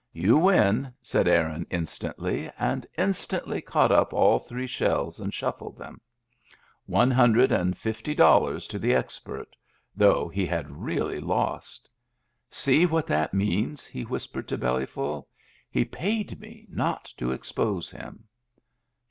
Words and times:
"You 0.25 0.35
win," 0.39 0.91
said 1.03 1.27
Aaron 1.27 1.67
instantly, 1.69 2.49
and 2.57 2.87
instantly 2.97 3.61
caught 3.61 3.91
up 3.91 4.13
all 4.13 4.39
three 4.39 4.65
shells 4.65 5.19
and 5.19 5.31
shuffled 5.31 5.77
them. 5.77 6.01
One 6.87 7.11
hundred 7.11 7.51
and 7.51 7.77
fifty 7.77 8.15
dollars 8.15 8.67
to 8.69 8.79
the 8.79 8.95
expert, 8.95 9.55
though 9.95 10.27
he 10.27 10.47
had 10.47 10.71
really 10.81 11.19
lost! 11.19 11.87
"See 12.49 12.87
what 12.87 13.05
that 13.05 13.35
means? 13.35 13.85
he 13.85 14.01
whispered 14.01 14.47
to 14.47 14.57
Bellyful. 14.57 15.27
"He 15.69 15.85
paid 15.85 16.39
me 16.39 16.65
not 16.71 17.13
to 17.17 17.31
expose 17.31 17.91
him." 17.91 18.23